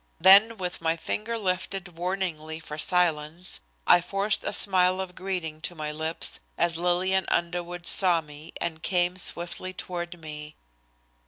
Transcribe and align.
Then 0.19 0.57
with 0.57 0.81
my 0.81 0.97
finger 0.97 1.37
lifted 1.37 1.95
warningly 1.95 2.59
for 2.59 2.79
silence 2.79 3.59
I 3.85 4.01
forced 4.01 4.43
a 4.43 4.51
smile 4.51 4.99
of 4.99 5.13
greeting 5.13 5.61
to 5.61 5.75
my 5.75 5.91
lips 5.91 6.39
as 6.57 6.75
Lillian 6.79 7.25
Underwood 7.27 7.85
saw 7.85 8.19
me 8.19 8.51
and 8.59 8.81
came 8.81 9.15
swiftly 9.19 9.73
toward 9.73 10.19
me. 10.19 10.55